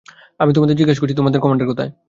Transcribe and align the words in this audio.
আমি 0.39 0.51
তোমাদের 0.53 0.75
জিজ্ঞাসা 0.77 1.01
করছি, 1.01 1.15
তোমাদের 1.15 1.39
কমান্ডার 1.41 1.67
কোথায়? 1.67 1.91